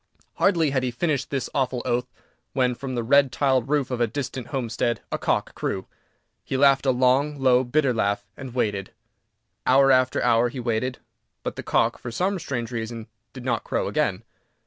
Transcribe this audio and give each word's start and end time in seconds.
Hardly 0.37 0.71
had 0.71 0.81
he 0.81 0.89
finished 0.89 1.29
this 1.29 1.47
awful 1.53 1.83
oath 1.85 2.07
when, 2.53 2.73
from 2.73 2.95
the 2.95 3.03
red 3.03 3.31
tiled 3.31 3.69
roof 3.69 3.91
of 3.91 4.01
a 4.01 4.07
distant 4.07 4.47
homestead, 4.47 4.99
a 5.11 5.19
cock 5.19 5.53
crew. 5.53 5.85
He 6.43 6.57
laughed 6.57 6.87
a 6.87 6.91
long, 6.91 7.39
low, 7.39 7.63
bitter 7.63 7.93
laugh, 7.93 8.25
and 8.35 8.55
waited. 8.55 8.93
Hour 9.67 9.91
after 9.91 10.19
hour 10.23 10.49
he 10.49 10.59
waited, 10.59 10.97
but 11.43 11.55
the 11.55 11.61
cock, 11.61 11.99
for 11.99 12.09
some 12.09 12.39
strange 12.39 12.71
reason, 12.71 13.09
did 13.31 13.45
not 13.45 13.63
crow 13.63 13.87
again. 13.87 14.23